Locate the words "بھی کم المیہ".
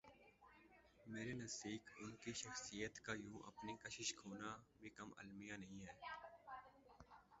4.79-5.53